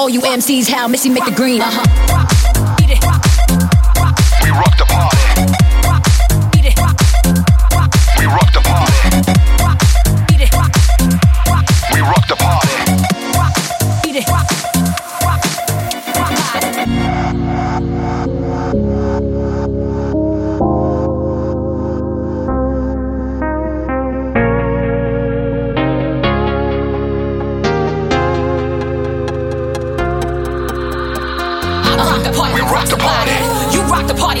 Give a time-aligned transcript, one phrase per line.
[0.00, 1.60] all you MCs how Missy make the green.
[1.60, 2.76] Uh-huh.
[2.78, 3.04] Beat it,
[4.42, 5.19] we rock the party.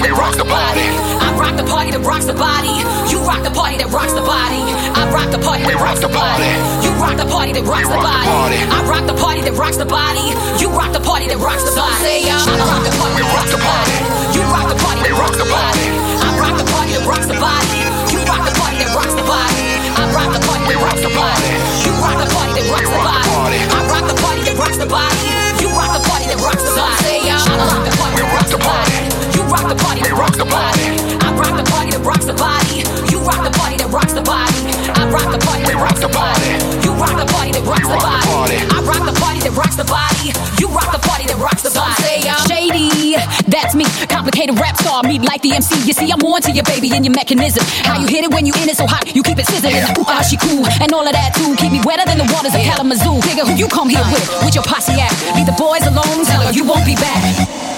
[0.00, 0.86] Party that We rock rocks the the body.
[1.20, 2.72] I rock the party that rocks the body.
[3.12, 4.62] You rock the party that rocks the body.
[4.96, 6.48] I rock the party We that rock rocks the the body.
[6.84, 8.56] You rock the party that rocks the body.
[8.72, 10.24] I rock the party that rocks the body.
[10.56, 12.00] You rock the party that rocks the body.
[12.00, 13.96] Say I rock the party We that rock rocks the the body.
[14.32, 15.86] You rock the party that rocks the the body.
[16.24, 17.80] I rock the party that rocks the body.
[18.08, 19.68] You rock the party that rocks the body.
[20.00, 21.52] I rock the party We that rock rocks the the body.
[21.84, 23.60] You rock the party that rocks the body.
[23.68, 25.20] I rock the party that rocks the body.
[25.60, 27.04] You rock the party that rocks the body.
[27.04, 27.36] Say I
[27.68, 29.29] rock the party We that rock rocks the the body.
[29.62, 29.76] Party.
[29.76, 30.84] You rock the party that rocks the the body.
[31.20, 32.84] I rock the party that rocks the body.
[33.12, 34.60] You rock the party that rocks the body.
[34.96, 36.48] I rock the party that rocks the the body.
[36.80, 38.56] You rock the party that rocks the body.
[38.56, 40.32] I rock the party that rocks the body.
[40.56, 42.00] You rock the party that rocks the body.
[42.00, 43.20] Say I'm shady.
[43.52, 43.84] That's me.
[44.08, 45.04] Complicated rap star.
[45.04, 45.76] Meet like the MC.
[45.84, 47.62] You see, I'm on to your baby and your mechanism.
[47.84, 49.04] How you hit it when you in it so hot.
[49.14, 49.76] You keep it sizzling.
[49.76, 49.92] Yeah.
[50.00, 50.64] Ooh, ah, she cool.
[50.80, 51.52] And all of that too.
[51.60, 53.20] Keep me wetter than the waters of Kalamazoo.
[53.28, 54.24] Nigga, who you come here with?
[54.40, 55.12] With your posse at.
[55.36, 56.24] Leave the boys alone.
[56.24, 57.69] Tell her you won't be back.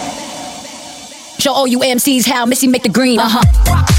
[1.43, 3.19] Show all you MCs how Missy make the green.
[3.19, 3.92] Uh huh.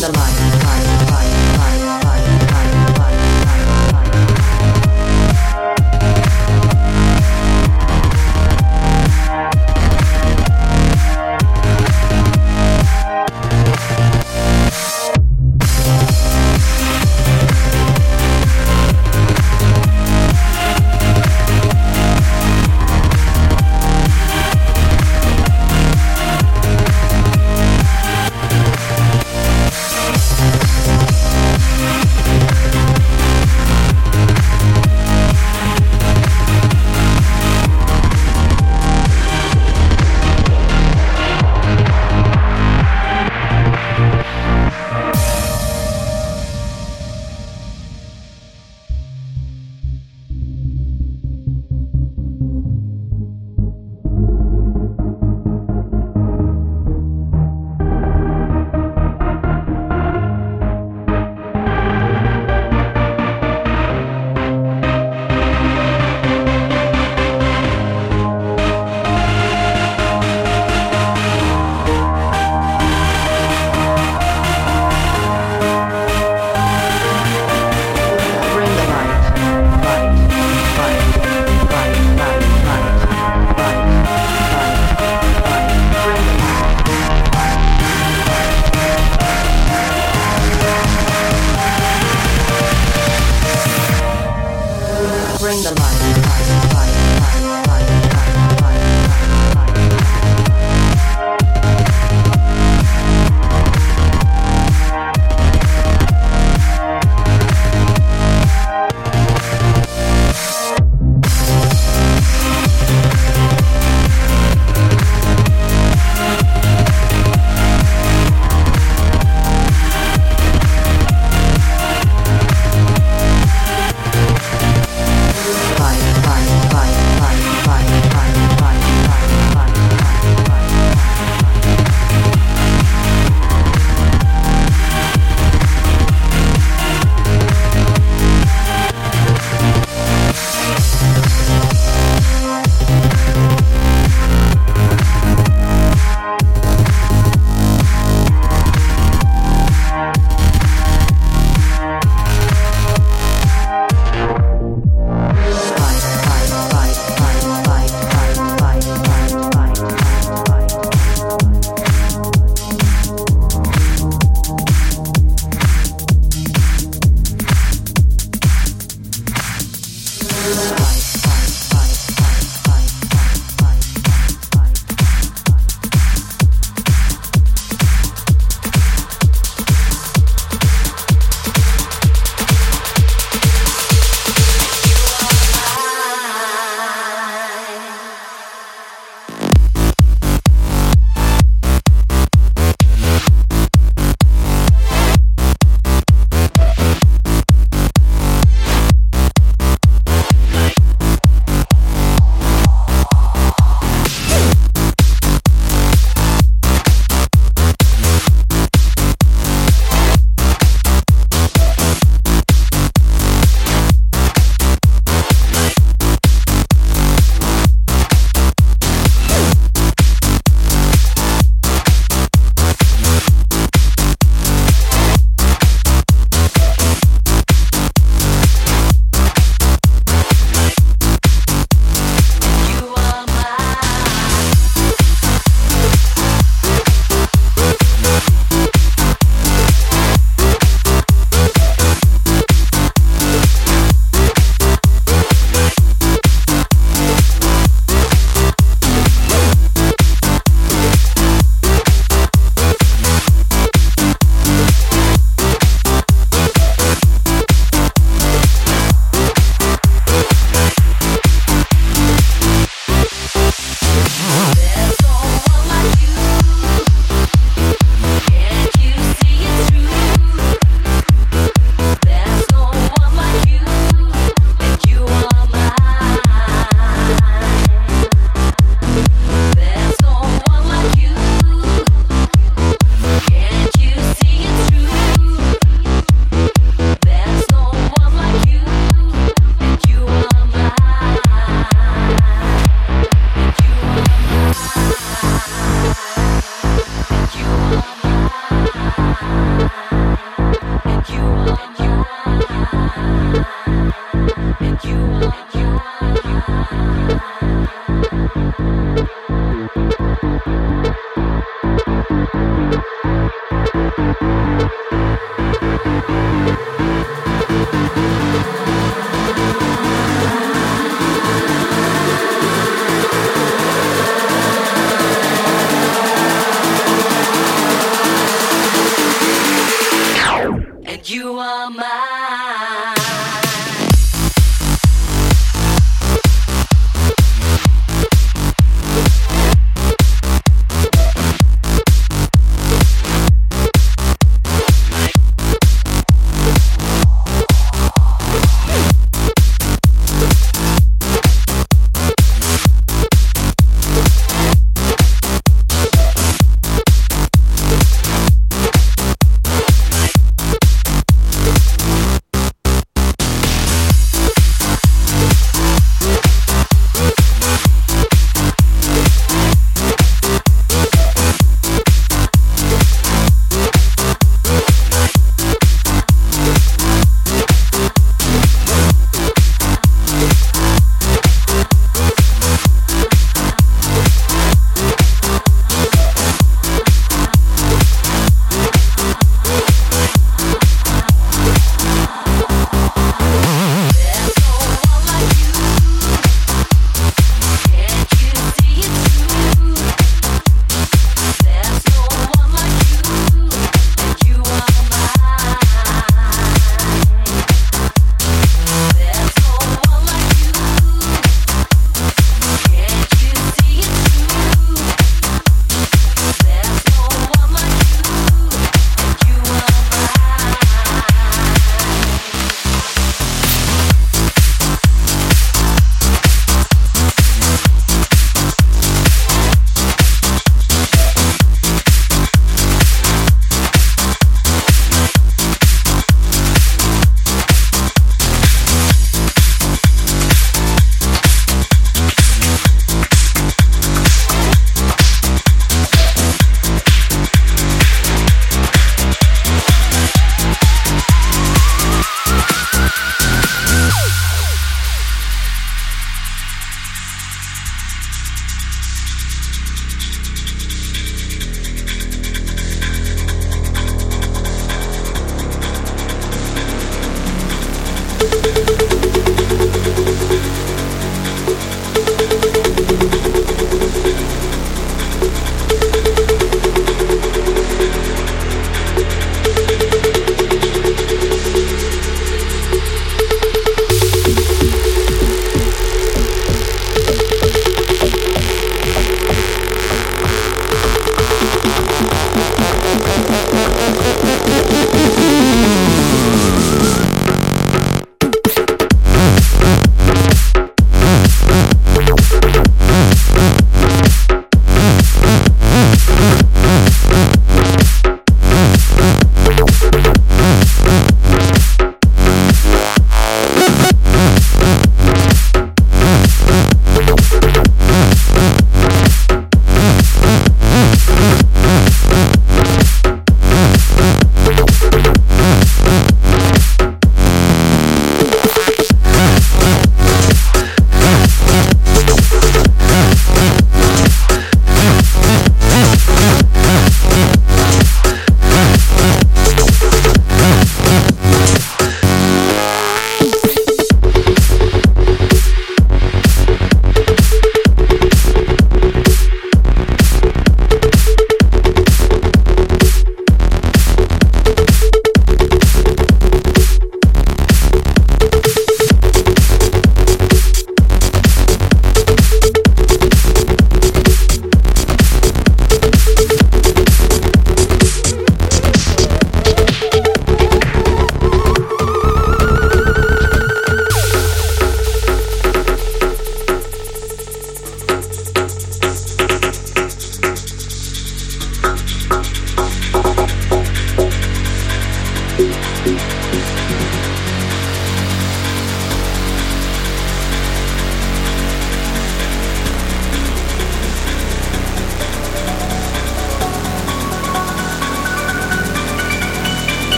[0.00, 0.37] the line.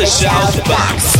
[0.00, 1.19] The shout box.